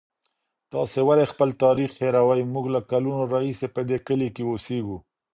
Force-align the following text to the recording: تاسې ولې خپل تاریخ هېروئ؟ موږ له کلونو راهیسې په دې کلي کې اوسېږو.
تاسې 0.73 0.99
ولې 1.09 1.25
خپل 1.33 1.49
تاریخ 1.63 1.89
هېروئ؟ 2.01 2.41
موږ 2.53 2.65
له 2.75 2.81
کلونو 2.91 3.21
راهیسې 3.33 3.67
په 3.75 3.81
دې 3.89 3.97
کلي 4.07 4.29
کې 4.35 4.43
اوسېږو. 4.45 4.97